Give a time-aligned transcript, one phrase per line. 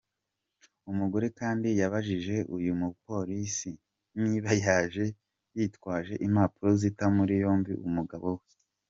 [0.91, 3.71] Umugore kandi yabajije uyu mupolisi
[4.23, 5.05] niba yaje
[5.57, 8.45] yitwaje impapuro zita muri yombi umugabo we.